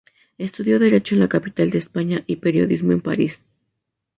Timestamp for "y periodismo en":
2.25-3.01